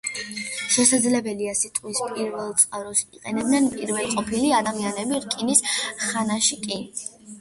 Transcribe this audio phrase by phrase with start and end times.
[0.75, 5.63] შესაძლებელია სიტყვის პირველწყაროს იყენებდნენ პირველყოფილი ადამიანები რკინის
[6.09, 6.81] ხანაშიც კი.